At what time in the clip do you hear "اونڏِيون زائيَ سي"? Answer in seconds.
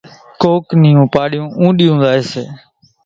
1.59-2.43